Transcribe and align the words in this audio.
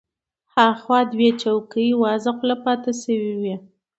اخوا 0.69 0.99
دوه 1.11 1.11
نورې 1.19 1.29
څوکۍ 1.41 1.87
وازه 2.01 2.31
خوله 2.37 2.55
پاتې 2.65 2.91
شوې 3.01 3.33
وې. 3.41 3.55